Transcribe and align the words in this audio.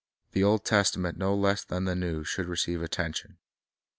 The 0.31 0.43
Old 0.43 0.65
Testament 0.65 1.15
no 1.15 1.35
less 1.35 1.63
than 1.63 1.85
the 1.85 1.93
New 1.95 2.23
should 2.23 2.47
receive 2.47 2.81
attention. 2.81 3.37